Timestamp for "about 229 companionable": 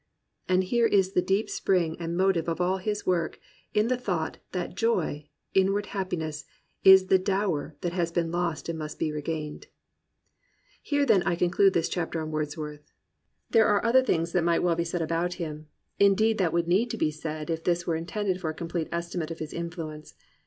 15.03-15.69